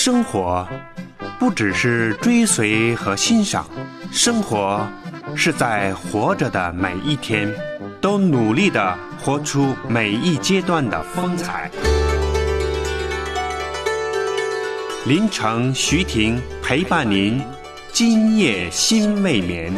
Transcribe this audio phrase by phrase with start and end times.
[0.00, 0.64] 生活
[1.40, 3.68] 不只是追随和欣赏，
[4.12, 4.86] 生活
[5.34, 7.52] 是在活着的每一天，
[8.00, 11.68] 都努力的活出每一阶段的风采。
[15.04, 17.42] 林城徐婷陪伴您，
[17.92, 19.74] 今夜心未眠。